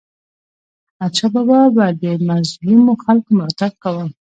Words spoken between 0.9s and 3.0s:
احمدشاه بابا به د مظلومو